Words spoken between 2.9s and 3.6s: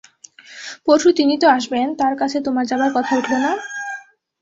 কথা উঠল না?